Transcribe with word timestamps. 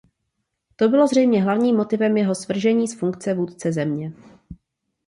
To 0.75 0.89
bylo 0.89 1.07
zřejmě 1.07 1.43
hlavním 1.43 1.75
motivem 1.75 2.17
jeho 2.17 2.35
svržení 2.35 2.87
z 2.87 2.99
funkce 2.99 3.33
vůdce 3.33 3.71
země. 3.73 4.13